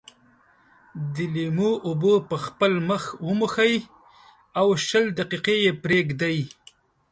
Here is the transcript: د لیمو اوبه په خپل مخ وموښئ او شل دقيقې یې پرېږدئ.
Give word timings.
د 1.13 1.15
لیمو 1.33 1.71
اوبه 1.87 2.13
په 2.29 2.37
خپل 2.45 2.71
مخ 2.89 3.03
وموښئ 3.27 3.73
او 4.59 4.67
شل 4.87 5.05
دقيقې 5.19 5.55
یې 5.65 5.71
پرېږدئ. 5.83 6.37